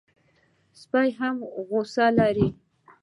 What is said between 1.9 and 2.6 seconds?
هم لري.